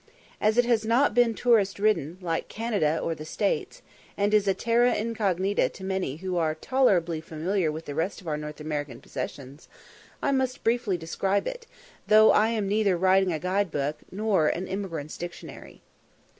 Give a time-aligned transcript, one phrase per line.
[0.41, 3.83] As it has not been tourist ridden, like Canada or the States,
[4.17, 8.27] and is a terra incognita to many who are tolerably familiar with the rest of
[8.27, 9.67] our North American possessions,
[10.19, 11.67] I must briefly describe it,
[12.07, 15.81] though I am neither writing a guide book nor an emigrant's directory.